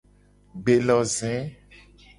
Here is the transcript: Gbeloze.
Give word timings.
Gbeloze. 0.63 1.33